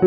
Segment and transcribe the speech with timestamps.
[0.00, 0.06] Hello，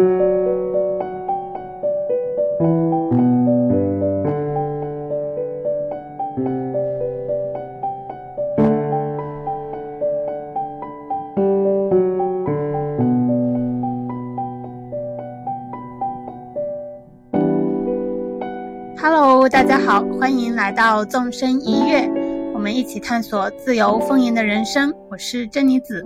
[19.49, 22.09] 大家好，欢迎来到纵身一跃，
[22.53, 24.93] 我们一起探索自由丰盈的人生。
[25.09, 26.05] 我是珍妮子。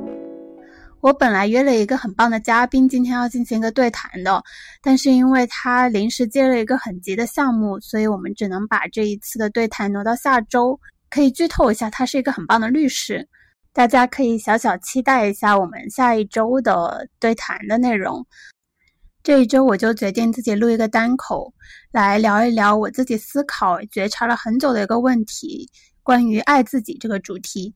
[1.05, 4.43] 我本来约了一个很棒的嘉宾，今天要进行一个对谈的，
[4.81, 10.79] 但是因为他临时接了一个很急的项目，所以我们只能把这一次的对谈挪到下周。
[11.11, 13.29] 可以剧透一下，他是一个很棒的律师，
[13.71, 18.25] 大家可以小小期待一下我们下一周的对谈的内容。
[19.21, 21.53] 这一周我就决定自己录一个单口，
[21.91, 25.69] 来聊一聊我自己思考、觉察了很久的一个问题——
[26.01, 27.75] 关于爱自己这个主题。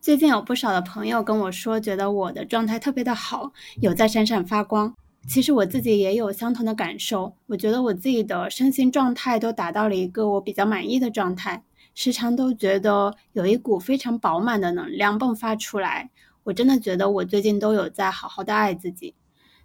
[0.00, 4.94] 最近有不少的朋友跟我说，觉得我的状态特别的好，有在闪闪发光。
[5.28, 11.62] 其实我自己也有相同的感受，我觉得我自己的身心状态都达到了一个我比较满意的状态，
[11.94, 16.08] 时常都觉得有一股非常饱满的能量迸发出来。
[16.44, 19.14] 我真的觉得我最近都有在好好的爱自己。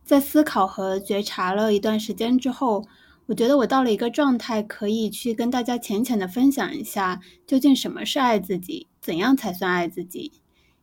[0.04, 2.86] 在思考和觉察了一段时间之后，
[3.28, 10.32] 我觉得我到了一个状态，可以去跟大家浅浅的分享一下，究竟什么是爱自己，怎样才算爱自己，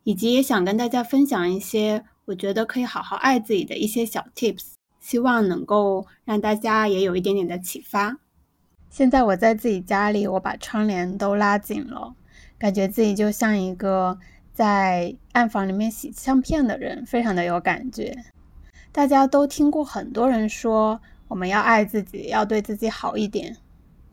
[0.05, 8.17] 以及也想跟大家分享一些我觉得可以好好爱自己的一些小 tips，希望能够让大家也有一点点的启发。
[8.89, 12.15] 现在我在自己家里，我把窗帘都拉紧了，
[12.59, 14.17] 感觉自己就像一个
[14.53, 18.17] 在暗房里面洗相片的人，非常的有感觉。
[18.93, 23.57] 大家都听过很多人说我们要爱自己，要对自己好一点。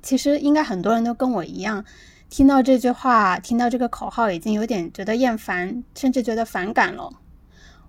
[0.02, 1.84] 其实应该很多人都跟我一样，
[2.30, 7.10] 听到这句话，听到这个口号，已经有点觉得厌烦，甚至觉得反感了。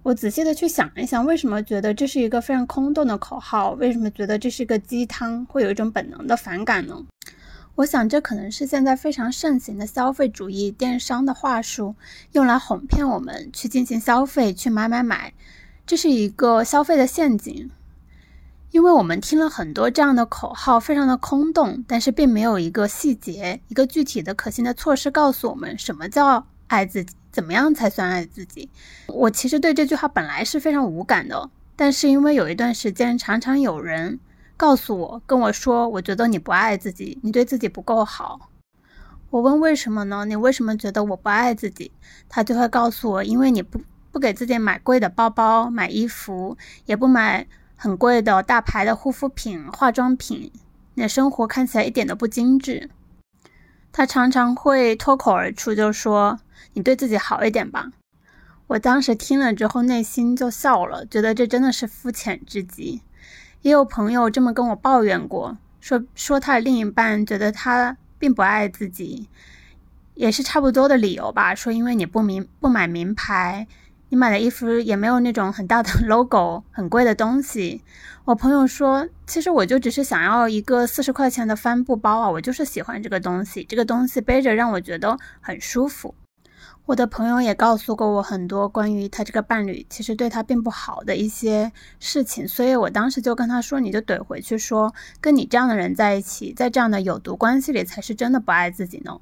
[0.02, 3.72] 我仔细的去想一想，为什么觉得这是一个非常空洞的口号？
[3.72, 5.44] 为什么觉得这是一个鸡汤？
[5.44, 7.04] 会有一种本能的反感呢？
[7.74, 11.94] 我想这可能是现在非常盛行的消费主义电商的话术，
[12.32, 15.34] 用来哄骗我们去进行消费，去买买买。
[15.86, 17.70] 这是一个消费的陷阱，
[18.70, 28.70] 因为我们听了很多这样的口号，非常的空洞，但是并没有一个细节、一个具体的可行的措施告诉我们什么叫爱自己，怎么样才算爱自己。
[29.08, 34.20] 我其实对这句话本来是非常无感的，但是因为有一段时间，常常有人
[34.56, 38.50] 告诉我，跟我说，我觉得你不爱自己，你对自己不够好。
[39.30, 40.24] 我问为什么呢？
[40.24, 41.90] 你为什么觉得我不爱自己？
[42.28, 43.80] 他就会告诉我，因为你不。
[44.12, 47.46] 不给自己买贵的包包、买衣服，也不买
[47.82, 50.52] 很贵的大牌的护肤品、化妆品，
[50.92, 52.90] 你的生活看起来一点都不精致。
[53.90, 56.38] 他常常会脱口而出就说
[56.74, 57.90] ：“你对自己好一点吧。”
[58.68, 63.00] 我当时听了之后，内心就笑了，觉得这真的是肤浅至极。
[63.62, 69.26] 也有朋友这么跟我抱怨过，说说他的另一半觉得他并不爱自己，
[70.12, 73.66] 也是差不多的理由吧，说因为你不名不买名牌。
[74.10, 77.82] 你买的衣服也没有那种很大的 logo，很贵的东西。
[78.24, 86.14] 我朋友说，其实我就只是想要一个四十块钱的帆布包啊，我就是喜欢这个东西，这个东西背着让我觉得很舒服。
[86.86, 91.70] 我的朋友也告诉过我很多关于他这个伴侣其实对他并不好的一些
[92.00, 99.20] 事情，所以我当时就跟他说，你就怼回去说，跟你这样的人在一起，在这样的有毒关系里，才是真的不爱自己呢。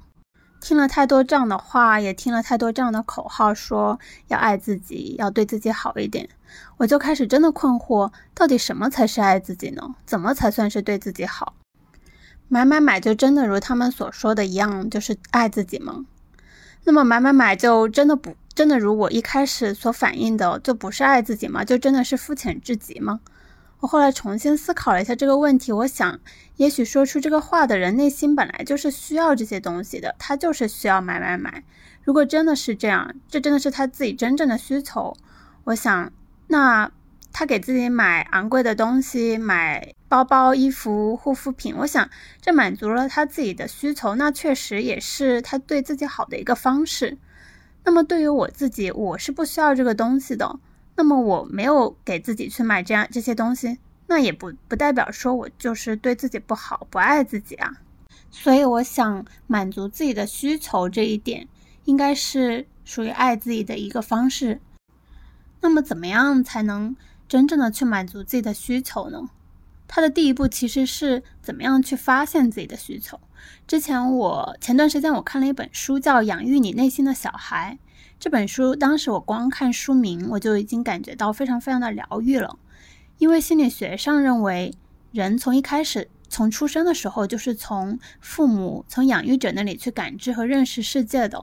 [0.61, 6.29] 听了太多这样的话，也听了太多这样的口号，说要爱自己，要对自己好一点，
[6.77, 9.95] 我就开始真的困惑，到底什么才是爱自己呢？
[10.05, 11.53] 怎么才算是对自己好？
[12.47, 16.05] 买买买就真的如他们所说的一样，就是爱自己吗？
[16.83, 21.63] 那么买买买就真的不真的如我一开始所反映的，就不是爱自己吗？
[21.63, 23.19] 就真的是肤浅至极吗？
[23.79, 26.19] 我后来重新思考了一下这个问题，我想，
[26.57, 31.63] 也许说出这个话的人内心本来就是需要这些东西的，他就是需要买买买。
[32.03, 35.15] 如果真的是这样，这真的是他自己真正的需求，
[35.63, 36.11] 我想，
[36.47, 36.91] 那
[37.31, 42.09] 他给自己买昂贵的东西，买包包、衣服、护肤品，我想
[42.41, 47.17] 这满足了他自己的需求，那确实也是他对自己好的一个方式。
[47.85, 50.59] 那么对于我自己，我是不需要这个东西的。
[50.99, 57.71] 那么我没有给自己去买这样这些东西，那也不不代表说我就是对自己不好，不爱自己啊。
[58.29, 61.47] 所以我想满足自己的需求这一点，
[61.85, 64.59] 应该是属于爱自己的一个方式。
[65.61, 66.93] 那么怎么样才能
[67.29, 69.29] 真正的去满足自己的需求呢？
[69.87, 73.17] 它的第一步其实是怎么样去发现自己的需求。
[73.65, 77.79] 之前我前段时间我看了一本书，叫《养育你内心的小孩》。
[78.19, 82.59] 这本书当时我光看书名，我就已经感觉到非常非常的疗愈了，
[83.17, 84.73] 因为心理学上认为，
[85.13, 91.41] 人从一开始，从出生的时候，就是从父母、从养育者那里去感知和认识世界的。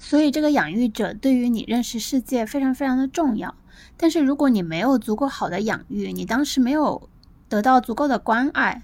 [0.00, 3.54] 所以，这个养育者对于你认识世界非常非常的重要。
[3.96, 7.08] 但是，如果你没有足够好的养育，你当时没有
[7.48, 8.82] 得到足够的关爱，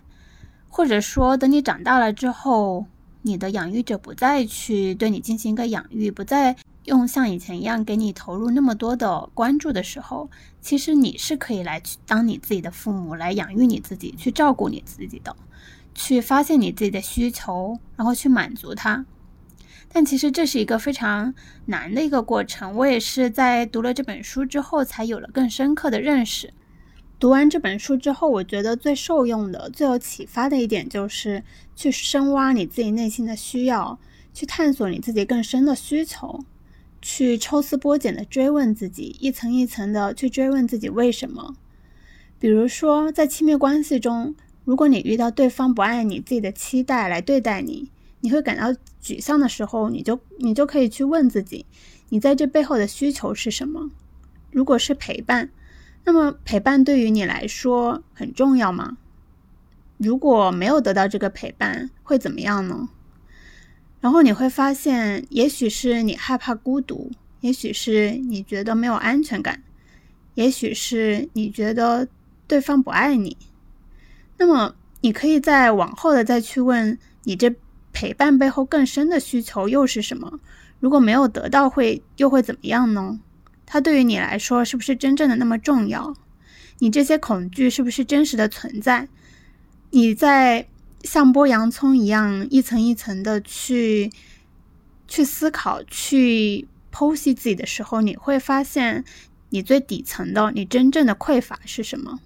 [0.69, 2.87] 或者说等你长大了之后，
[3.23, 10.29] 你的养育者不再去对你进行一个养育，不再用像以前一样给你投入那么多的关注的时候，
[10.61, 15.37] 其实你是可以来去当你自己的父母，来养育你自己，去照顾你自己的，
[15.95, 19.07] 去发现你自己的需求，然后去满足它。
[19.95, 21.35] 但其实这是一个非常
[21.67, 22.75] 难的一个过程。
[22.77, 26.53] 我也是在读了这本书之后，才有了更深刻的认识。
[27.21, 31.45] 读完这本书之后，我觉得最受用的、最有启发的一点，就是
[31.77, 33.99] 去深挖你自己内心的需要，
[34.35, 36.43] 去探索你自己更深的需求，
[37.03, 41.57] 去抽丝剥茧的追问自己，一层一层的去追问自己为什么。
[42.39, 44.35] 比如说，在亲密关系中，
[44.65, 47.91] 如果你遇到对方不按你自己的期待来对待你，
[48.21, 48.73] 你会感到
[49.03, 51.67] 沮丧的时候，你就你就可以去问自己，
[52.09, 53.91] 你在这背后的需求是什么？
[54.51, 55.51] 如果是陪伴。
[56.05, 58.97] 那么陪伴对于你来说很重要吗？
[59.99, 62.89] 如果没有得到这个陪伴，会怎么样呢？
[64.03, 67.11] 然后你会发现，也许是你害怕孤独，
[67.41, 69.63] 也许是你觉得没有安全感，
[70.35, 72.09] 也许是你觉得
[72.49, 73.37] 对方不爱你。
[74.37, 77.55] 那么你可以再往后的再去问你，这
[77.93, 80.41] 陪伴背后更深的需求又是什么？
[80.81, 83.21] 如果没有得到，会又会怎么样呢？
[83.65, 86.13] 它对于你来说是不是真正的那么重要？
[86.81, 89.09] 你这些恐惧是不是真实的存在？
[89.91, 90.67] 你在
[91.05, 94.11] 像剥洋葱一样一层一层的去
[95.09, 99.05] 去思考、去剖析自己的时候，你会发现
[99.51, 102.21] 你最底层的、你真正的匮乏是什么？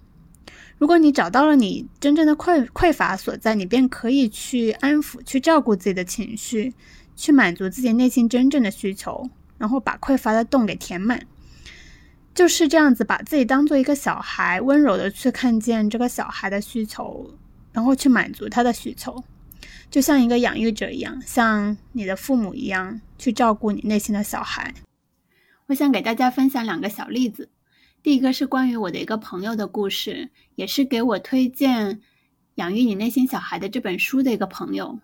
[0.77, 6.73] 如果你找到了你真正的匮匮乏所在，你便可以去安抚、去照顾自己的情绪，
[7.15, 9.27] 去满足自己内心真正的需求，
[9.57, 11.25] 然后把匮乏的洞给填满。
[12.35, 17.31] 就是这样子，把自己当做一个小孩，温柔的去看见这个小孩的需求，
[17.77, 19.23] 然后去满足他的需求，
[19.91, 24.73] 就像一个养育者一样，像你的父母一样去照顾你内心的小孩。
[25.67, 27.49] 我想给大家分享两个小例子。
[28.01, 31.97] 第一个是关于我的一个朋友的故事，也是给我推荐
[32.55, 34.99] 《养育你内心小孩》的这本书的一个朋友。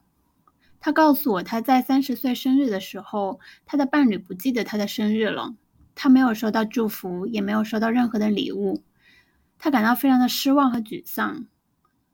[0.80, 5.54] 他告诉我，他在三十岁生日的时候，他的伴侣不记得他的生日了。
[5.94, 8.82] 他没有收到祝福，也没有收到任何的礼物，
[9.60, 11.46] 他感到非常的失望和沮丧。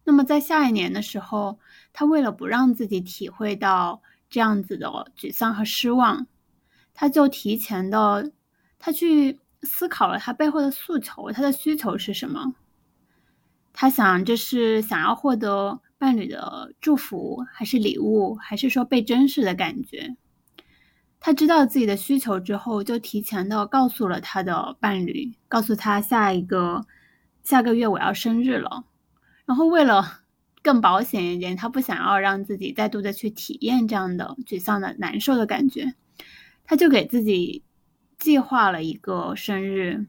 [0.04, 1.60] 那么在下一年的时候，
[1.94, 6.28] 他为了不让自己体会到这样子的沮丧和失望，
[6.94, 8.32] 他就提前的，
[8.80, 12.56] 他去思考了他背后的诉求，他的需求是什么？
[13.72, 20.16] 他想这是想要获得伴侣的祝福，还是礼物，还是说被珍视的感觉？
[21.20, 26.86] 他知道自己的需求之后，就提前的告诉了他的伴侣，告诉他下一个
[27.44, 28.86] 下个月我要生日了。
[29.50, 30.22] 然后为了
[30.62, 35.96] 更保险一点，他不想要让自己再度的去体验这样的沮丧的难受的感觉，
[36.64, 37.64] 他就给自己
[38.20, 40.06] 计划了一个生日，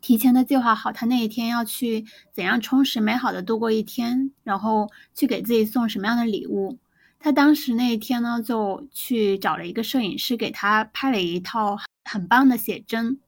[0.00, 6.78] 提前的计划好他那一天要去怎样充实美好的度过一天，然后去给自己送什么样的礼物。
[7.18, 13.20] 他当时那一天呢，就去找了一个摄影师，给他拍了一套很棒的写真。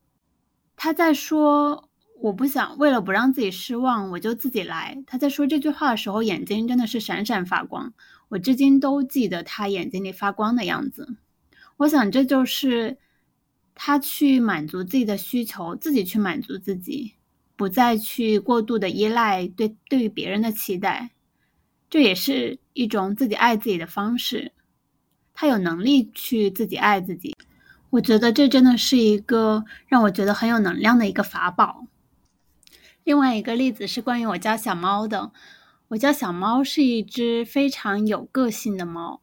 [0.74, 1.90] 他在说
[2.22, 7.92] ：“我不想为了不让自己失望，我就自己来。”他在说这句话的时候，眼睛真的是闪闪发光。
[8.28, 11.16] 我至今都记得他眼睛里发光的样子。
[11.78, 12.96] 我想，这就是
[13.74, 17.14] 他去满足自己的需求，自己去满足自己，
[17.56, 21.10] 不再去过度的依赖对对于别人的期待。
[21.90, 24.52] 这也是一种自己爱自己的方式，
[25.34, 27.34] 他有能力去自己爱自己。
[27.90, 31.88] 我觉得这真的是一个让我觉得很有能量的一个法宝。
[33.04, 35.32] 另外一个例子是关于我家小猫的。
[35.88, 39.20] 我家小猫是一只非常有个性的猫，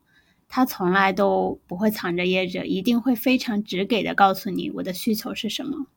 [0.48, 5.88] 它从来都不会藏着掖着，一定会非常直给的告诉你我的需求是什么。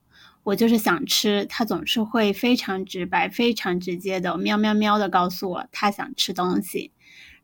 [0.45, 6.93] 我就是想吃，它总是会非常直白、非常直接的喵喵喵的告诉我它想吃东西。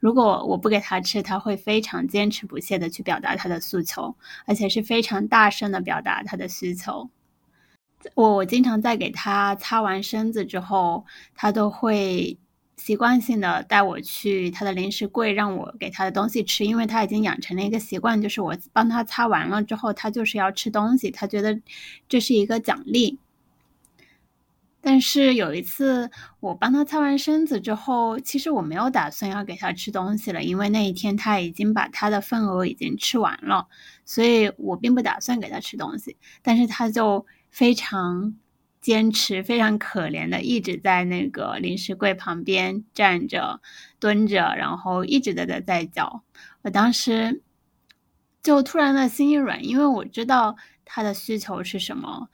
[0.00, 4.16] 如果我不给它吃，它会非常坚持不懈的去表达它的诉求，
[4.46, 7.10] 而且是非常大声的表达它的需求。
[8.14, 12.38] 我我经常在给他擦完身子之后，他都会。
[12.78, 21.60] 习惯性的带我去他的零食柜，让我给他的东西吃，因为他已经养成了一个习惯，就是我帮他擦完了之后，他就是要吃东西，他觉得
[22.08, 23.18] 这是一个奖励。
[24.80, 33.66] 但是有一次，我帮他擦完身子之后，其实我没有打算要给他吃东西了，因为那一天他已经把他的份额已经吃完了，
[34.04, 36.16] 所以我并不打算给他吃东西。
[36.42, 38.34] 但是他就非常
[38.80, 43.60] 坚持，非常可怜的一直在那个零食柜旁边站着、
[43.98, 46.22] 蹲着，然后一直在在在叫。
[46.62, 47.42] 我当时
[48.42, 52.28] 就突然的心一软，因为我知道他的需求是什么。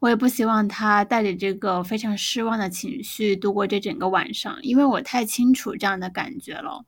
[0.00, 6.84] 我也不希望他带着这个非常失望的情绪度过这整个晚上，因为我太清楚这样的感觉了。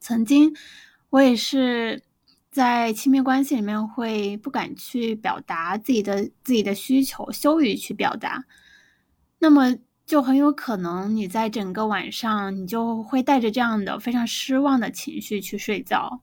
[0.00, 0.54] 曾经，
[1.08, 2.02] 我也是
[2.52, 8.44] 在亲密关系里面会不敢去表达自己的自己的需求，羞于去表达，
[9.38, 9.74] 那么
[10.06, 16.20] 就很有可能你在整个晚上你就会带着这样的非常失望的情绪去睡觉，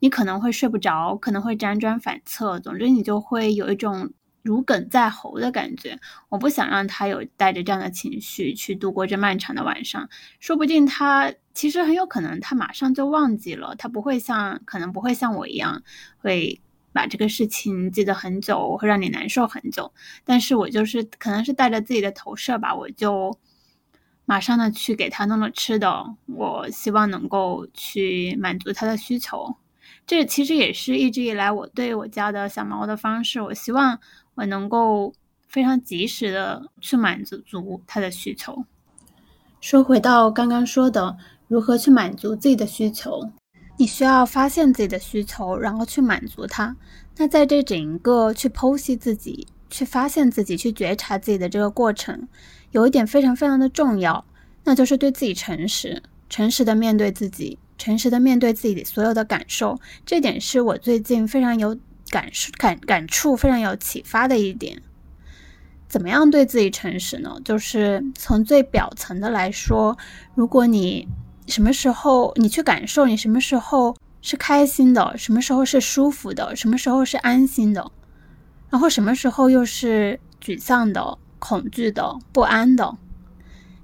[0.00, 4.12] 你可能会睡不着，可能会辗转反侧，总之你就会有一种。
[4.48, 6.00] 如鲠在喉的感觉，
[6.30, 10.08] 我不想让他有带着这样的情绪去度过这漫长的晚上。
[10.40, 15.82] 说不定他其实很有可能他马上就忘记了，他不会像可能不会像我一样
[16.16, 16.58] 会
[16.94, 19.92] 把这个事情记得很久，会让你难受很久。
[20.24, 23.38] 但是我就是可能是带着自己的投射吧，我就
[24.24, 29.54] 马上的去给他弄了吃的，我希望能够去满足他的需求。
[30.06, 34.00] 这其实也是一直以来我对我家的小猫的方式，我希望。
[34.38, 35.12] 我能够
[35.48, 38.64] 非常及时的去满足足他的需求。
[39.60, 41.16] 说回到刚刚说的，
[41.48, 43.28] 如何去满足自己的需求？
[43.76, 46.76] 你需要发现自己的需求，然后去满足它。
[47.16, 52.28] 那在这整个去剖析自己、去发现自己、去觉察自己的这个过程，
[52.70, 54.24] 有一点非常非常的重要，
[54.62, 59.80] 那就是对自己诚实，诚实的面对自己，诚实的面对自己所有的感受。
[60.06, 61.76] 这点是我最近非常有。
[62.10, 64.82] 感受感感触非常有启发的一点，
[65.88, 67.38] 怎么样对自己诚实呢？
[67.44, 69.96] 就是从最表层的来说，
[70.34, 71.08] 如果你
[71.46, 77.90] 什么时候你去感受，你什么时候是开心的，什么时候是舒服的，什么时候是安心的，
[78.68, 82.96] 然后什么时候又是沮丧的、恐惧的、不安的，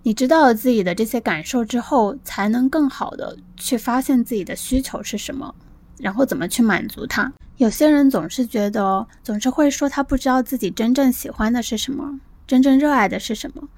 [0.03, 5.55] 你知道了自己的这些感受之后，才能更好的去发现自己的需求是什么，
[5.99, 7.33] 然后怎么去满足它。
[7.57, 13.69] 有些人总是觉得，总是会说他不知道自己真正喜欢的是什么，真正热爱的是什么。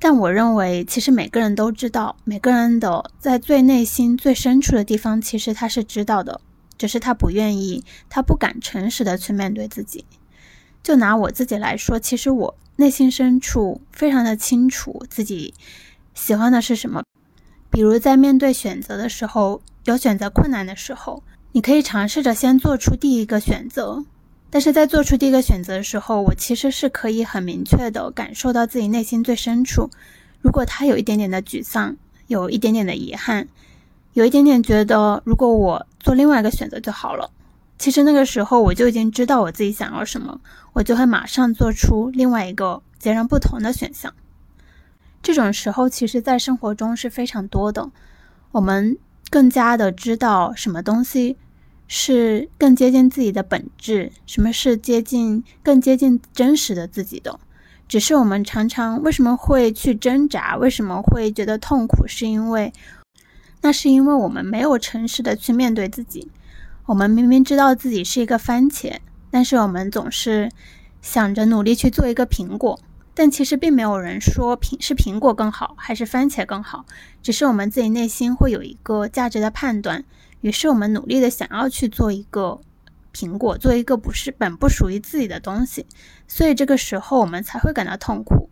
[0.00, 6.40] 但我认为，其实每个人都知道，每个人的在最内心、最深处的地方，其实他是知道的，
[6.76, 10.04] 只是他不愿意，他不敢诚实的去面对自己。
[10.82, 15.54] 就拿我自己来说，其实我内心深处非常的清楚自己
[16.14, 17.04] 喜欢的是什么。
[17.70, 21.22] 比如在面对选择的时候，有选择困难的时候。
[21.54, 24.04] 你可以尝试着先做出第一个选择，
[24.50, 29.88] 但是在做出第一个选择的时候，我其实是可以很明确的感受到自己内心最深处，
[30.40, 31.96] 如果他有一点点的沮丧，
[32.26, 33.46] 有一点点的遗憾，
[34.14, 37.30] 有一点点觉得如果我做另外一个选择就好了，
[37.78, 40.40] 其实那个时候我就已经知道我自己想要什么，
[40.72, 44.12] 我就会马上做出另外一个截然不同的选项。
[45.22, 47.92] 这种时候，其实在生活中是非常多的，
[48.50, 48.98] 我们
[49.30, 51.36] 更加的知道什么东西。
[51.86, 57.38] 是更接近自己的本质，什么是接近更接近真实的自己的？
[57.86, 62.06] 只是我们常常为什么会去挣扎，为什么会觉得痛苦？
[62.08, 62.72] 是因为
[63.60, 66.30] 那是因为我们没有诚实的去面对自己。
[66.86, 68.96] 我们明明知道自己是一个番茄，
[69.30, 70.50] 但是我们总是
[71.02, 72.80] 想着努力去做一个苹果，
[73.14, 76.86] 但其实并没有人说苹是苹果更好还是番茄更好，
[77.22, 80.04] 只是我们自己内心会有一个价值的判断。
[80.44, 82.60] 于是我们努力的想要去做一个
[83.14, 85.86] 苹果，做一个不是本不属于自己的东西，
[86.28, 88.50] 所以这个时候我们才会感到痛苦。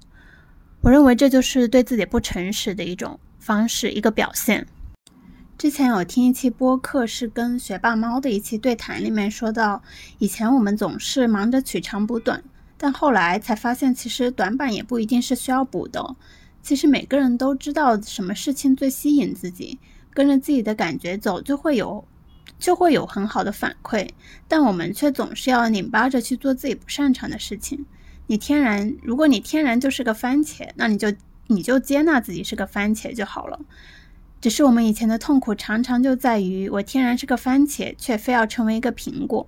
[0.81, 4.67] 我认为这就是对自己不诚实的一种方式，一个表现。
[5.59, 9.83] 之前有听一期播客，是跟学霸猫的一期对谈，里面说到，
[10.17, 12.43] 以前我们总是忙着取长补短，
[12.79, 16.17] 但后来才发现，其实短板也不一定是需要补的。
[16.63, 19.79] 其实每个人都知道什么事情最吸引自己。
[20.12, 22.07] 跟着自己的感觉走，就会有，
[22.59, 24.09] 就会有很好的反馈。
[24.47, 27.85] 但我们却总是要拧巴着去做自己不擅长的事情。
[28.26, 31.12] 你天然，如果你天然就是个番茄，那你就
[31.49, 33.59] 你就接纳自己是个番茄就好了。
[34.40, 39.47] 只是我们以前的痛苦常常就在于，我天然是个番茄，却非要成为一个苹果。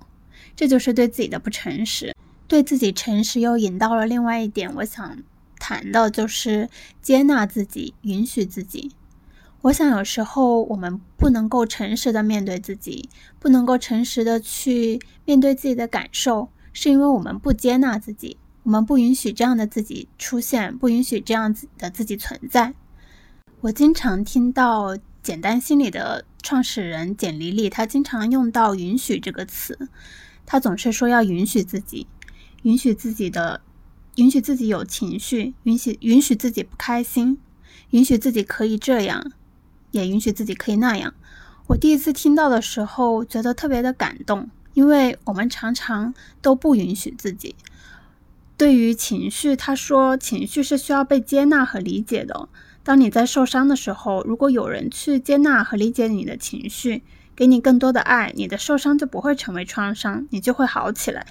[0.56, 2.14] 这就是对自己的不诚实。
[2.47, 5.18] 对自己诚实，又引到了另外一点，我想
[5.59, 6.68] 谈的就是
[7.00, 8.92] 接纳自己，允许自己。
[9.64, 22.75] 我想，有时候我们不能够诚实的面对自己，不能够诚实的去面对自己的感受，是因为我们不接纳自己，我们不允许这样的自己出现，不允许这样子的自己存在。
[23.62, 29.88] 我经常听到简单心理的创始人简黎丽，她经常用到“允许”这个词。
[30.44, 32.06] 她总是说要允许自己，
[32.64, 33.62] 允许自己的，
[34.16, 37.38] 允许自己有情绪，允许允许自己不开心，
[37.92, 39.33] 允许自己可以这样，
[39.95, 41.15] 也允许自己可以那样。
[41.69, 47.55] 我第一次听到的时候，觉得特别的感动，因为我们常常都不允许自己。
[48.57, 52.49] 对于情绪，他说情绪是需要被接纳和理解的。
[52.83, 57.03] 当你在受伤的时候，如果有人去接纳和理解你的情绪，
[57.37, 61.27] 给你更多的爱，你的受伤就不会成为创伤，你就会好起来。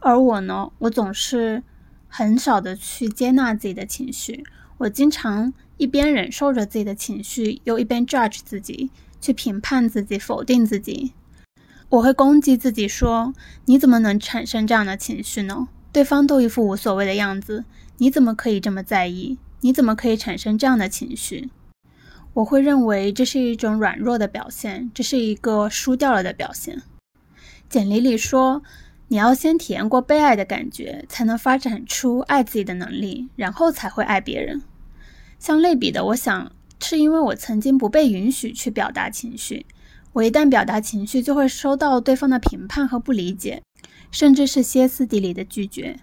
[0.00, 1.62] 而我呢，我总是
[2.08, 4.44] 很少的去接纳自己的情绪，
[4.78, 8.90] 我经常一边忍受着自己的情绪，又一边 judge 自己。
[9.20, 11.14] 去评判自己，否定自己，
[11.88, 13.32] 我会攻击自己，说
[13.64, 15.68] 你怎么能产生这样的情绪呢？
[15.90, 17.64] 对方都一副无所谓的样子，
[17.96, 19.38] 你怎么可以这么在意？
[19.62, 21.48] 你怎么可以产生这样的情绪？
[22.34, 26.82] 我会认为这是一种软弱的表现，这是一个输掉了的表现。
[27.70, 28.62] 简历里说，
[29.08, 34.60] 你要先体验过被爱的感觉，才能发展出爱自己的能力，然后才会爱别人。
[35.44, 36.50] 相类比的，我想。
[36.80, 39.66] 是因为我曾经不被允许去表达情绪，
[40.14, 43.62] 我一旦表达情绪，就会收到对方的评判和不理解，
[44.10, 46.00] 甚至是歇斯底里的拒绝。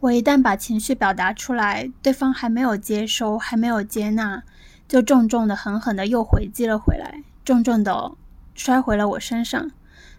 [0.00, 4.42] 我一旦把情绪表达出来，对方还没有接收，还没有接纳，
[4.88, 8.12] 就重重的、狠狠的又回击了回来，重重的
[8.54, 9.70] 摔回了我身上，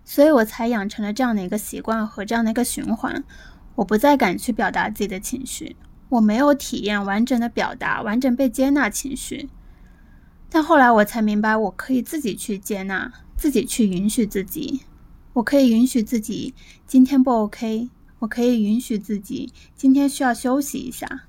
[0.05, 3.23] 所以我才养成了这样的一个习惯和这样的一个循环。
[3.75, 5.75] 我不再敢去表达自己的情绪，
[6.09, 9.49] 我没有体验完整的表达、完整被接纳情绪。
[10.49, 14.81] 但后来我才明白，我可以自己去接纳，自己去允许自己。
[15.33, 21.25] 我可以允许自己今天不 OK，我可以允许自己今天需要休息一下。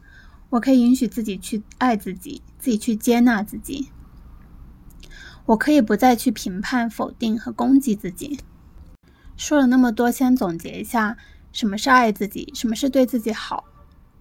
[0.51, 3.88] 我可以允许自己去爱自己，自己去接纳自己。
[5.47, 8.38] 我可以不再去评判、否定和攻击自己。
[9.37, 11.17] 说了那么多，先总结一下：
[11.53, 12.51] 什么是爱自己？
[12.55, 13.64] 什么是对自己好？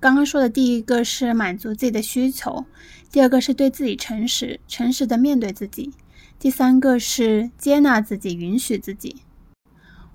[0.08, 2.66] 刚刚说的第一个是满足自己的需求，
[3.12, 5.92] 第二个是对自己诚实，诚实的面对自己，
[6.40, 9.18] 第三个是接纳自己，允许自己。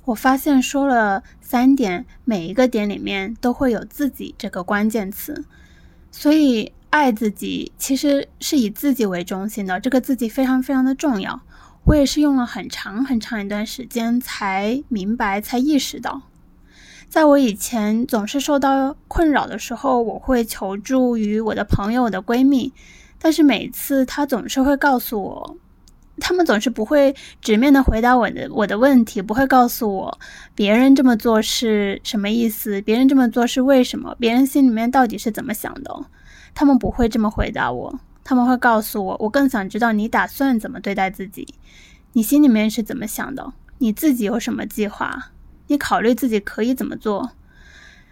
[0.07, 5.45] 我发现说了三点，每一个点里面都会有“自己”这个关键词，
[6.11, 11.43] 所以爱自己其实是以自己为中心的，这个自己非常非常的重要。
[11.85, 16.23] 我也是用了很长很长一段时间才明白，才意识到。
[17.13, 22.73] 在我以前总是受到困扰的时候，我会求助于我的朋友、我的闺蜜，
[23.19, 25.57] 但是每次她总是会告诉我，
[26.19, 30.19] 他们总是不会直面的回答我的我的问题，不会告诉我
[30.55, 35.95] 别人这么做是什么意思，别人这么做是为什么，别人心里面到底是怎么想的，
[36.55, 41.47] 他们不会这么回答我，他们会告诉我，我更想知道你打算怎么对待自己，
[42.15, 45.33] 你心里面是怎么想的，你自己有什么计划。
[45.73, 47.33] 你考虑自己可以怎么做？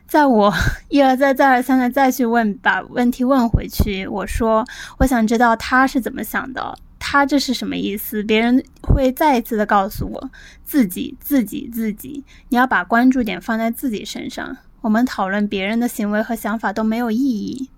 [0.06, 0.50] 在我
[0.88, 4.64] 一而再、再而三的再去问，把问题问回去，我说
[4.98, 8.22] 我想知道他是怎么想的，他这是什么意思？
[8.22, 10.30] 别人会再一次的告诉我，
[10.64, 12.24] 自己、自己、自己。
[12.48, 14.56] 你要把关注点放在自己身上。
[14.80, 17.68] 我们讨论别人的行为和想法都没有意义。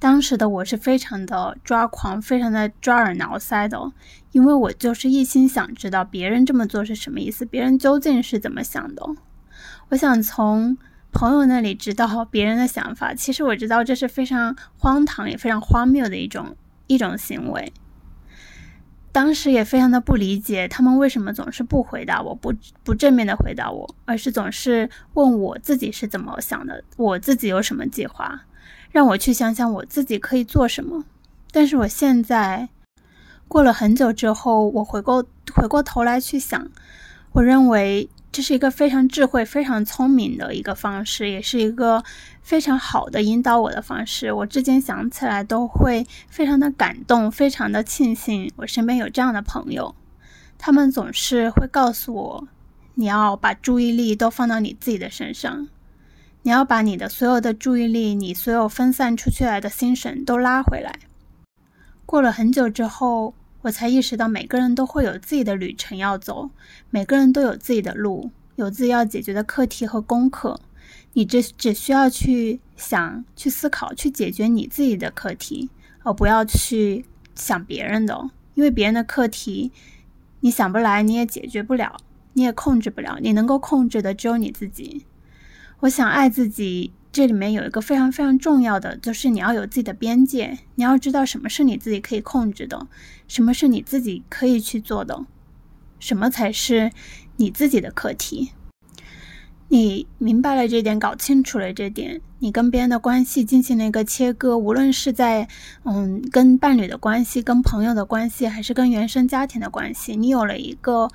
[0.00, 3.92] 当时的我是非常的抓狂，非常的抓耳挠腮的。
[4.32, 9.04] 因为我就是一心想知道别人这么做是什么意思，别人究竟是怎么想的。
[9.90, 10.78] 我想从
[11.12, 13.12] 朋友那里知道别人的想法。
[13.12, 17.70] 其实我知道这是非常荒唐也非常荒谬的一种一种行为。
[19.12, 28.40] 当时也非常的不理解他们为什么总是不回答我，不不正面的回答我，而是总是问我自己是怎么想的，我自己有什么计划，
[28.90, 31.04] 让我去想想我自己可以做什么。
[31.50, 32.68] 但是我现在。
[33.48, 36.70] 过了很久之后，我回过回过头来去想，
[37.32, 42.04] 我认为这是一个非常智慧、非常聪明的一个方式，也是一个
[42.42, 44.32] 非常好的引导我的方式。
[44.32, 49.96] 我至今想起来都会非常的感动，非常的庆幸我身边有这样的朋友。
[50.56, 52.48] 他们总是会告诉我，
[52.94, 55.66] 你要把注意力都放到你自己的身上，
[56.42, 60.98] 你要把你的所有的注意力，你所有分散出去来的心神都拉回来。
[62.06, 63.34] 过了很久之后。
[63.62, 66.48] 我才意识到，每个人都会有自己的旅程要走，
[66.88, 70.58] 每个人都有自己的路，有自己要解决的课题和功课。
[71.12, 75.68] 你只只需要去想、去思考、去解决你自己的课题，
[76.04, 78.30] 而不要去想别人的。
[78.54, 79.70] 因为别人的课题，
[80.40, 81.98] 你想不来，你也解决不了，
[82.32, 83.18] 你也控制不了。
[83.20, 85.04] 你能够控制的只有你自己。
[85.80, 92.86] 我想爱自己，这里面有一个非常非常重要的，就是你要有自己的边界，你要知道什么是你自己可以控制的，
[93.26, 95.24] 什么是你自己可以去做的，
[95.98, 96.92] 什么才是
[97.36, 98.52] 你自己的课题。
[99.68, 105.48] 你明白了这点，搞清楚了这点，你跟别人的关系进行了一个切割，无论是在
[105.84, 111.08] 嗯跟伴侣的关系、跟朋友的关系，还是跟原生家庭的关系，你有了一个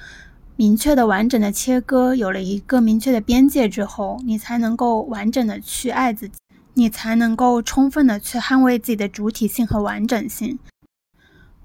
[0.58, 6.36] 明确的、完整的切割，有了一个明确的边界之后，你才能够完整的去爱自己，
[6.76, 10.58] 你才能够充分的去捍卫自己的主体性和完整性。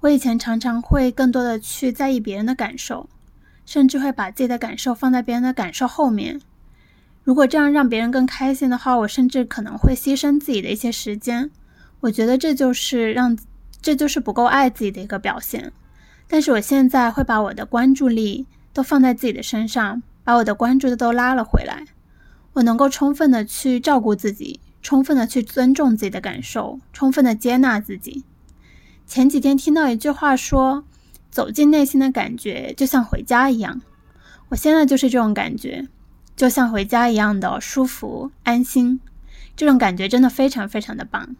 [0.01, 3.07] 我以前常常会更多的去在意别人的感受，
[3.65, 6.41] 甚至会把自己的感受放在别人的感受后面。
[7.23, 11.49] 如果这样让别人更开心的话，我甚至可能会牺牲自己的一些时间。
[12.01, 13.37] 我觉得这就是让，
[13.81, 15.71] 这就是不够爱自己的一个表现。
[16.27, 21.85] 但是我现在会把我的关注力都放在自己的身上，把我的关注的都拉了回来。
[22.53, 28.25] 我能够充分的去照顾自己，充分的去尊重自己的感受，充分的接纳自己。
[29.05, 30.85] 前几天听到一句话说
[31.31, 33.81] ：“走进内心的感觉就像回家一样。”
[34.49, 35.87] 我现在就是这种感觉。
[36.33, 38.99] 就像回家一样的舒服安心，
[39.55, 41.35] 这种感觉真的非常非常的棒。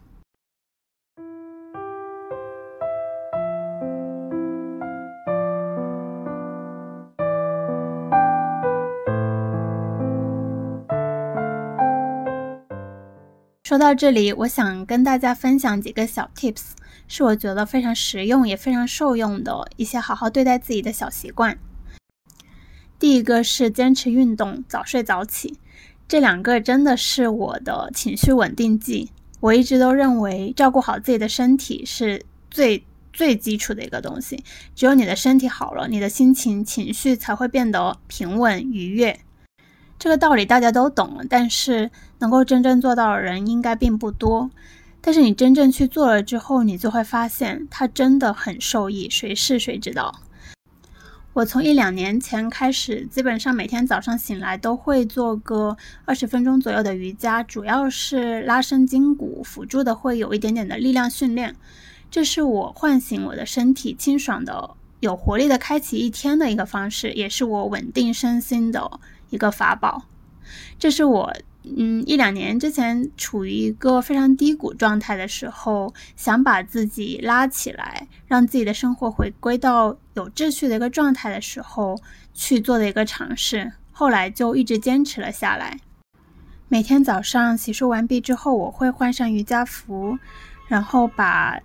[13.72, 16.72] 说到这里，我想跟大家分享几个小 tips，
[17.08, 21.58] 是我觉得非常实用也非常受用的一些好好对待自己的小习惯。
[22.98, 25.58] 第一个是坚持运动，早睡早起，
[26.06, 29.10] 这两个真的是我的情绪稳定剂。
[29.40, 34.44] 我一直都认为，照顾好自己的身体是最最基础的一个东西。
[34.74, 39.18] 只有你的身体好了，你的心情、情绪才会变得平稳愉悦。
[40.02, 41.88] 这个道理大家都懂，但是
[42.18, 44.50] 能够真正做到的人应该并不多。
[45.00, 49.08] 但是你真正去做了之后，你就会发现它真的很受益。
[49.08, 50.12] 谁是谁知道？
[51.34, 61.54] 我从一两年前开始，基本上每天早上醒来都会做个二十分钟左右的瑜伽，主要是拉伸筋骨，辅助的会有一点点的力量训练。
[62.10, 68.98] 这是我唤醒我的身体，清爽的、有活力的开启一天的一个方式，也是我稳定身心的
[69.32, 70.04] 一个法宝。
[70.78, 71.32] 这是我。
[71.64, 81.96] 嗯，一两年之前处于一个非常低谷状态的时候，想把自己拉起来，让自己的生活回归到有秩序的一个状态的时候
[82.34, 85.78] 去做的一个尝试，后来就一直坚持了下来。
[86.66, 90.18] 每天早上洗漱完毕之后，我会换上瑜伽服，
[90.66, 91.60] 然后把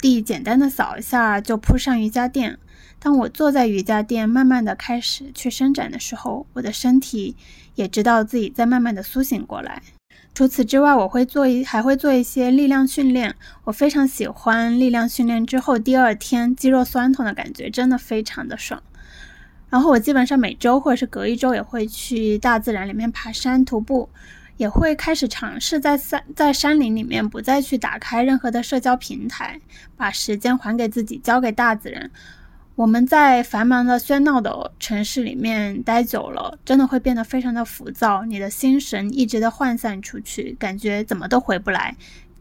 [0.00, 2.58] 地简单的扫一下，就铺上瑜伽垫。
[3.00, 7.36] 当我坐在瑜伽垫，慢慢的开始去伸展的时候，我的身体
[7.74, 9.82] 也知道自己在慢慢的苏醒过来。
[10.34, 13.34] 除此之外，我会做一还会做一些力量训练。
[13.64, 18.82] 我非常喜欢力量训练之后第二天肌肉酸痛的感觉，真的非常的爽。
[19.68, 24.08] 然后我基本上每周或者是隔一周也会去大自然里面爬山徒步，
[24.56, 29.60] 也会开始尝试在山在山林里面不再去打开任何的社交平台，
[29.96, 32.10] 把时间还给自己，交给大自然。
[32.78, 41.96] 我们在繁忙的喧闹的城市里面待久了，真的会变得非常的浮躁，你的心神一直的涣散出去，感觉怎么都回不来，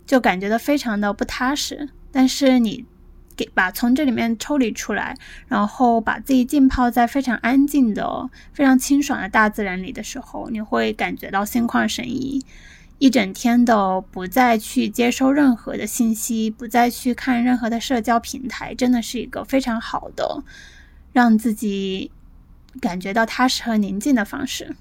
[0.06, 1.89] 就感觉到非常的不踏实。
[2.12, 2.86] 但是你
[3.36, 12.45] 给把从这里面抽离出来，然后把自己浸泡在非常安静的、非常清爽的大自然里的时候，你会感觉到心旷神怡。
[12.99, 20.43] 一整天都不再去接收任何的信息，不再去看任何的社交平台，真的是一个非常好的
[21.13, 22.12] 让自己
[22.81, 24.75] 感觉到踏实和宁静的方式。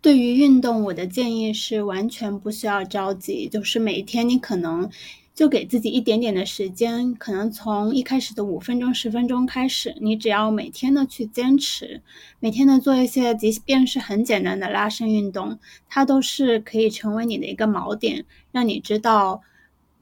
[0.00, 4.90] 对于运动，我的建议是完全不需要着急，就是每天你可能。
[5.34, 12.00] 就给自己一点点的时间，可能从一开始的五分钟、十分钟开始，你只要每天的去坚持，
[12.38, 19.42] 每天的做一些，即便是很简单的拉伸运动，它都是可以成为你的一个锚点，让你知道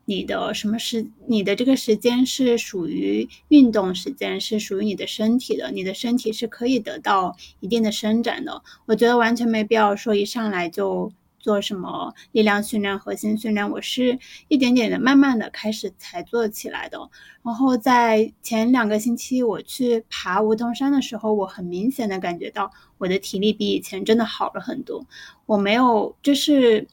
[0.04, 8.62] 你的什么时，你的这个时间是属于运动时间，是属于你的身体的，你的身体是可以得到一定的伸展的。
[8.84, 11.10] 我觉得完全没必要说一上来就。
[11.42, 17.11] 做什么力量训练、核心训练，我是一点点的、慢慢的开始才做起来的。
[17.42, 25.05] 然后在前两个星期我去爬梧桐山的时候，我很明显的感觉到我的体力比以前真的好了很多。
[25.44, 26.87] 我没有，这是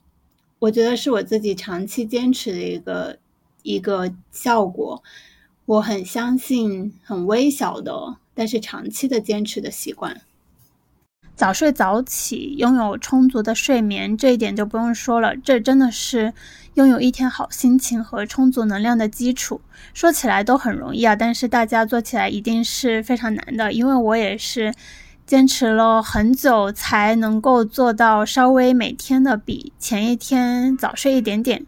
[0.58, 3.18] 我觉得是我自己长期坚持的一个
[3.62, 5.02] 一个效果。
[5.66, 10.20] 我很相信很微小的，但是长期的坚持的习惯。
[11.40, 15.34] 早睡早起，拥有充足的睡眠，这一点就不用说了。
[15.38, 16.34] 这真的是
[16.74, 19.62] 拥有一天好心情和充足能量的基础。
[19.94, 23.72] 说起来都很容易啊，但是大家做起来一定是非常难的。
[23.72, 24.74] 因为我也是
[25.26, 31.66] 坚持了很久才能够做到稍微每天的比前一天早睡一点点。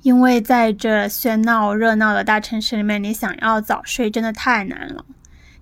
[0.00, 5.04] 因为在这喧闹热闹的大城市里面，你想要早睡真的太难了。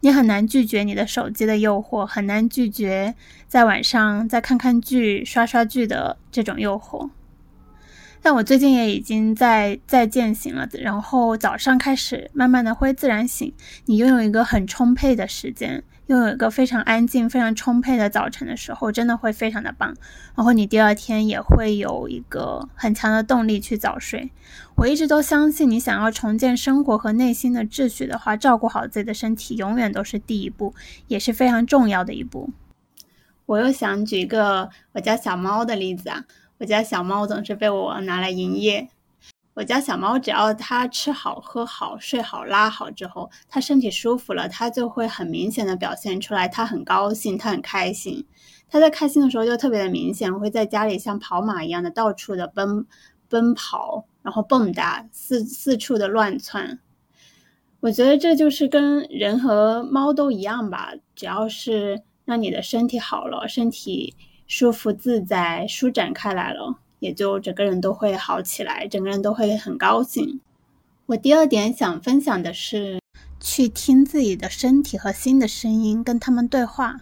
[0.00, 3.14] 你很难拒绝你的手机的诱惑，很难拒绝
[3.46, 7.10] 在晚上再看看剧、刷刷剧的这种诱惑。
[8.20, 13.52] 但我最近也已经在在践行了，然后早上开始慢慢的会自然醒。
[13.86, 19.94] 你拥有一个很充沛的时间，拥有一个非常安静、非常充沛的早晨的时候，真的会非常的棒。
[20.34, 24.30] 然后你第二天也会有一个很强的动力去早睡。
[24.76, 30.74] 我一直都相信，你想要重建生活和内心的秩序的话，照顾好自己的身体永远都是第一步，
[31.08, 32.50] 也是非常重要的一步。
[33.44, 36.24] 我又想举一个我家小猫的例子啊。
[36.56, 38.88] 我家小猫总是被我拿来营业。
[39.58, 48.24] 我家小猫只要它吃好、喝好、睡好、拉好之后，它身体舒服了，它就会很明显的表现出来，它很高兴，它很开心。
[48.70, 52.86] 它在开心的时候就特别的明显，会在家里像跑马一样的到处的奔
[53.28, 56.78] 奔跑，然后蹦跶，四四处的乱窜。
[57.80, 64.14] 我觉得这就是跟人和猫都一样吧，只要是让你的身体好了，身体。
[64.46, 70.40] 舒服自在，舒展开来了，也就整个人都会好起来，整个人都会很高兴。
[71.06, 73.00] 我第二点想分享的是，
[73.40, 77.00] 去听自己的身体和心的声音，跟他们对话。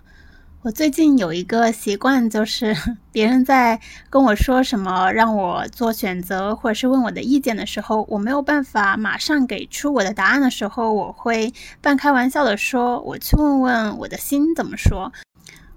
[0.63, 2.77] 我最近有一个习惯，就是
[3.13, 3.81] 别人在
[4.11, 15.13] 跟我说什么，让我做选择，或者是问我的意见的时候，我没有办法马上给出我的答案的时候，我会半开玩笑的说：“我去问问我的心怎么说。”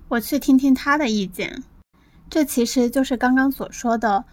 [0.10, 1.64] 我去听听他的意见，
[2.30, 4.24] 这其实就是刚刚所说的，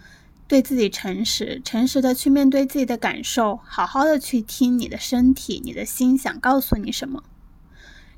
[0.47, 7.23] 对自己诚实，诚实的去面对自己的感受，好好的去听你的身体、你的心想告诉你什么，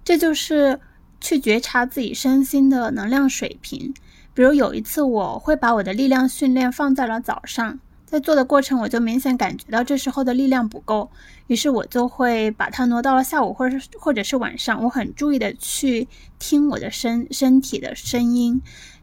[0.05, 0.81] 这就是
[1.21, 3.95] 去觉察自己身心的能量水平。
[4.35, 7.81] 比如有一次，我会把我的力量训练放在了早上。
[8.05, 11.11] 在做的过程，我就明显感觉到这时候的力量不够，
[11.47, 14.83] 于是我就会把它挪到了下午，或者是或者是晚上。
[14.83, 18.63] 我很注意的去听我的身身体的声音，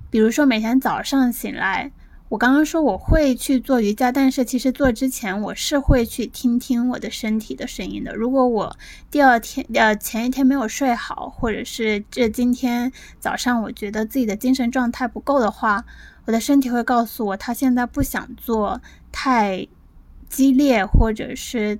[0.09, 1.91] 比如说每天早上醒来，
[2.29, 8.15] 我刚刚说我会去做瑜伽，但是其实做之前我是会去听听我的身体的声音的。
[8.15, 8.77] 如果我
[9.11, 15.85] 第二天呃前一天没有睡好，或者是这今天早上我觉得自己的精神状态不够的话。
[16.27, 19.67] 我的身体会告诉我，他现在不想做太
[20.27, 21.79] 激烈，或者是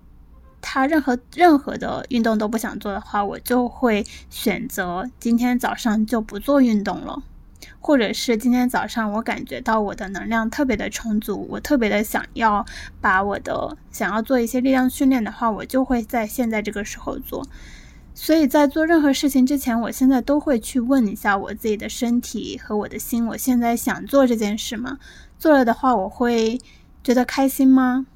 [0.61, 7.23] 他任何任何的运动都不想做的话，我就会选择今天早上就不做运动了，
[7.85, 12.65] 或者是今天早上我感觉到我的能量特别的充足，我特别的想要
[12.99, 17.45] 把我的想要做一些力量训练的话，我就会在现在这个时候做。
[18.15, 24.97] 所以在做任何事情之前，我现在都会去问一下我自己的身体和我的心：我现在想做这件事吗？
[25.37, 26.59] 做了的话，我会
[27.03, 28.07] 觉得开心吗？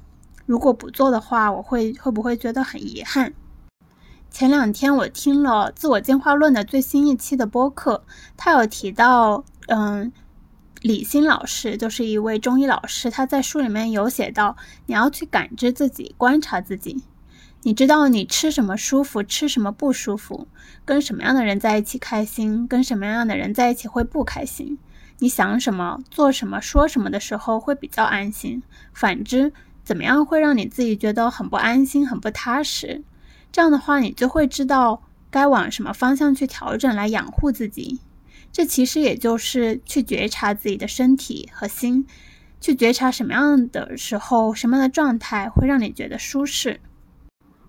[0.46, 3.32] 如果不做的话，我会会不会觉得很遗憾？
[4.32, 8.04] 前两天我听了《自我进化论》的最新一期的播客，
[8.36, 10.12] 他有提到，嗯，
[10.82, 14.56] 李欣老师就是一位中医老师，他在书里面有写到，
[14.86, 17.04] 你要去感知自己，观察自己。
[17.62, 20.48] 你知道你吃什么舒服，吃什么不舒服，
[20.84, 24.76] 跟什么样的人在一起开心，跟什么样的人在一起会不开心？
[25.20, 28.60] 你想什么，做什么，说什么的时候会比较安心？
[28.92, 29.52] 反之，
[29.84, 33.04] 怎么样会让你自己觉得很不安心、很不踏实？
[33.52, 38.00] 这样的话，你就会知道该往什么方向去调整来养护自己。
[38.52, 42.06] 这其实也就是去觉察自己的身体和心，
[42.60, 46.80] 去觉察什么样的时候、什么样的状态会让你觉得舒适。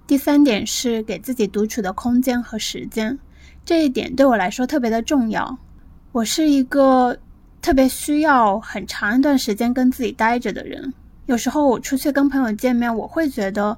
[0.08, 3.18] 第三点是给自己独处的空间和时间，
[3.64, 5.58] 这一点对我来说特别的重要。
[6.12, 7.18] 我是一个
[7.62, 10.94] 特别需要很长一段时间跟自己待着的人。
[11.28, 13.78] 有时候我出去跟朋友见面，我会觉得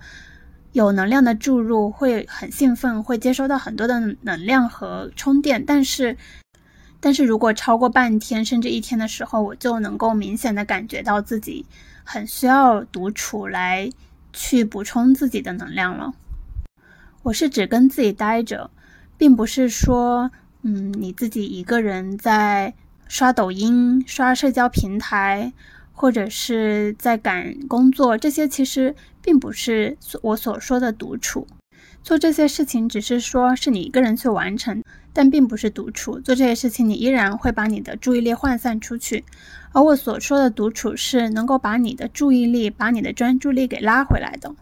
[0.71, 5.63] 有能量的注入，会很兴奋，会接收到很多的能量和充电。
[5.63, 6.17] 但是，
[7.03, 11.65] 但是如果超过半天甚至一天的时候，我就能够明显的感觉到自己
[12.05, 13.89] 很需要独处来
[14.31, 16.13] 去补充自己的能量了。
[17.23, 18.71] 我是只跟自己待着，
[19.17, 22.73] 并不是说，嗯，你自己一个人在
[23.09, 25.51] 刷抖音、刷社交平台，
[25.91, 31.45] 或者是在赶工作，这些其实并不是我所说的独处。
[32.01, 34.81] 做这些事情，只是说是你一个人去完成，
[35.13, 36.19] 但并不是独处。
[36.19, 39.23] 做这些事情，你依然会把你的注意力涣散出去。
[39.71, 44.53] 而我所说的独处，是能够把你的注意力、把你的专注力给拉回来的。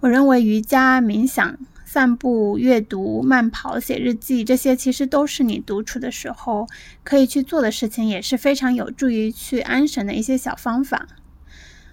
[0.00, 6.66] 我认为瑜伽、冥想、散步、阅读、慢跑、写日记，这些其实都是你独处的时候
[7.02, 11.06] 可以去做的事情，也是非常有助于去安神的一些小方法。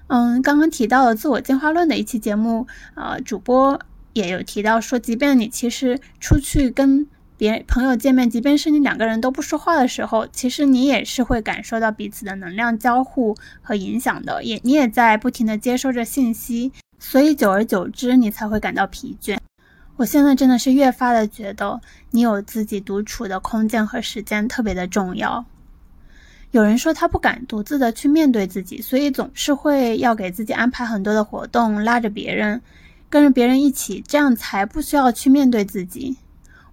[0.08, 3.80] 嗯，刚刚提到了自我进化论的一期节目，呃，主播
[4.13, 7.08] 也有提到说，即便你其实出去跟。
[7.38, 19.38] 别朋友见面，即便是你两个人都不说话的时候，其实你也是会感受到彼此的能量交互和影响的，也你也在不停的接收着信息，所以久而久之，你才会感到疲倦。
[19.97, 21.80] 我现在真的是越发的觉得，
[22.12, 25.45] 你有自己独处的空间和时间特别的重要。
[26.52, 32.62] 有人说他不敢独自的去面对自己，所以总是会要给自己安排很多的活动，拉着别人，
[33.10, 36.17] 跟着别人一起，这样才不需要去面对自己。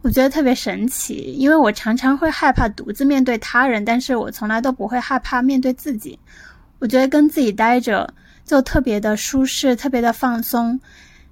[0.05, 6.19] 我觉得特别神奇，因为我常常会害怕独自面对他人，但是我从来都不会害怕面对自己。
[6.79, 8.13] 我觉得跟自己待着
[8.45, 10.79] 就特别的舒适，特别的放松。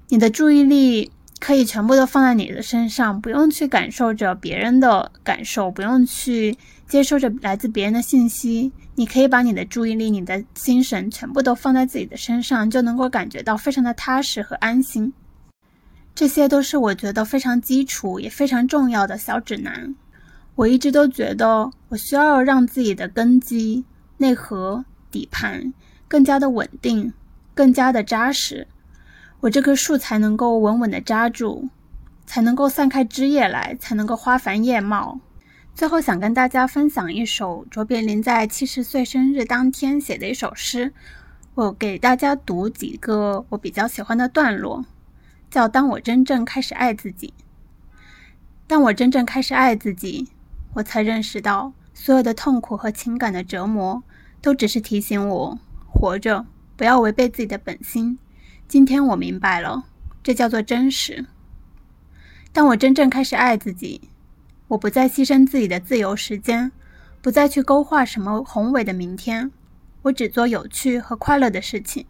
[0.09, 6.57] 你的注意力可以全部都放在你的身上，不用去感受着别人的感受，不用去
[6.89, 8.73] 接收着来自别人的信息。
[8.95, 15.13] 你可以把你的注意力、你的心神全部都放在自己的身上，就能够感觉到非常的踏实和安心。
[16.15, 19.95] 这些都是我觉得非常基础也非常重要的小指南。
[20.55, 23.85] 我一直都觉得，我需要让自己的根基、
[24.19, 25.73] 内核、底盘
[26.07, 27.15] 更加的稳定，
[27.55, 28.67] 更加的扎实，
[29.41, 31.71] 我这棵树才能够稳稳的扎住，
[32.27, 35.19] 才能够散开枝叶来，才能够花繁叶茂。
[35.75, 40.93] 最后，想跟大家分享一首卓别林在七十岁生日当天写的一首诗，
[41.55, 44.85] 我给大家读几个我比较喜欢的段落。
[45.53, 47.35] 叫当我真正开始爱自己，
[48.67, 50.31] 当我真正开始爱自己，
[50.73, 54.03] 我才认识到所有的痛苦和情感的折磨，
[54.41, 58.19] 都只是提醒我活着不要违背自己的本心。
[58.67, 59.85] 今天我明白了，
[60.23, 61.27] 这叫做真实。
[62.55, 64.09] 当我真正开始爱自己，
[64.69, 66.73] 我不再牺牲自己的自由时间，
[67.21, 69.53] 不再去勾画什么宏伟的明天，
[70.01, 72.07] 我只做有趣和快乐的事情，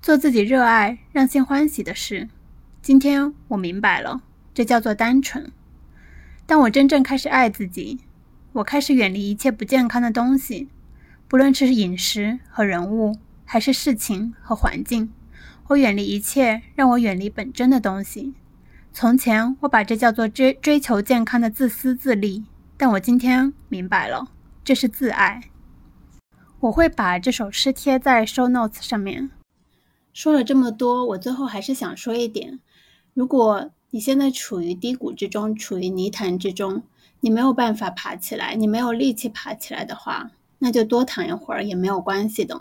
[0.00, 2.28] 做自己热爱、让心欢喜的事。
[2.86, 4.22] 今天我明白了，
[4.54, 5.50] 这叫做单纯。
[6.46, 7.98] 当我真正开始爱自己，
[8.52, 10.68] 我开始远离一切不健康的东西，
[11.26, 15.12] 不论是饮食和人物，还是事情和环境，
[15.66, 18.34] 我远离一切让我远离本真的东西。
[18.92, 22.44] 从前我把这叫做追追求健康的自私自利，
[22.76, 24.28] 但我今天明白了，
[24.62, 25.40] 这是自爱。
[26.60, 29.30] 我会把这首诗贴在 show notes 上面。
[30.12, 32.60] 说了这么多，我最后还是想说一点。
[33.16, 36.82] 如果你现在处于低谷之中，处于泥潭之中，
[37.20, 42.60] 你没有办法爬起来，你没有力气爬起来的话，那就多躺一会儿也没有关系的。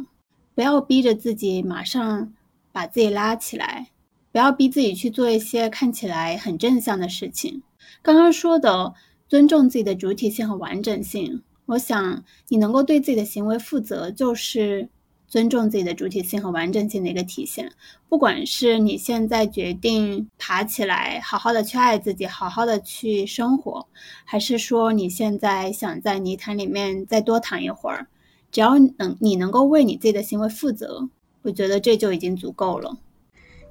[0.53, 2.33] 不要逼着自己马上
[2.71, 3.87] 把自己拉起来，
[4.31, 7.61] 不要逼自己去做一些看起来很正向的事情。
[8.01, 8.93] 刚刚说的
[9.27, 14.87] 尊重自己的主体性和完整性，我想你能够对自己的行为负责，就是。
[15.27, 17.71] 尊重自己的主体性和完整性的一个体现。
[18.07, 23.85] 不管是你现在决定爬起来，好好的去爱自己，好好的去生活，
[24.23, 28.07] 还是说你现在想在泥潭里面再多躺一会儿，
[28.51, 31.09] 只要能你能够为你自己的行为负责，
[31.41, 32.97] 我觉得这就已经足够了。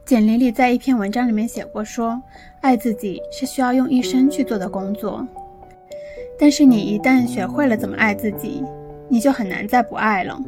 [0.05, 2.21] 简玲里在一篇文章里面写过，说
[2.61, 5.27] 爱自己是需要用一生去做的工作，
[6.39, 8.63] 但是你一旦学会了怎么爱自己，
[9.09, 10.39] 你就很难再不爱了。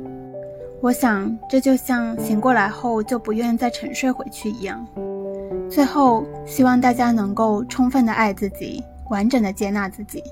[0.80, 4.86] 我想，这就像醒过来后就不愿再沉睡回去一样。
[5.68, 10.22] 最后，希望大家能够充分的爱自己，完整的接纳自己。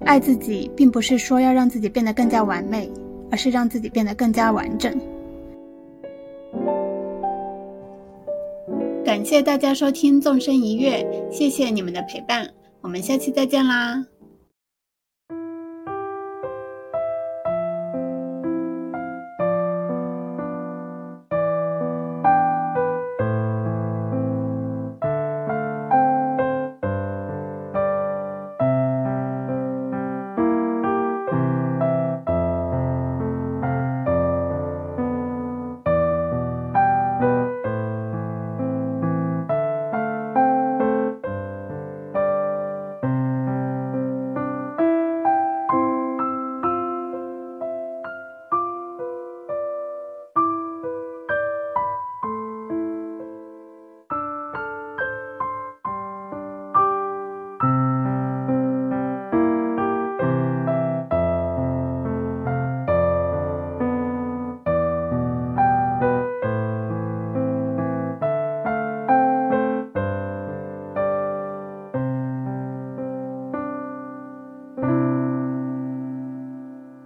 [0.00, 2.90] 爱自己，并不是说要让自己变得更加完美，
[3.30, 4.92] 而是让自己变得更加完整。
[9.04, 12.48] 感谢大家收听《纵身一跃》，谢谢你们的陪伴，
[12.80, 14.04] 我们下期再见啦！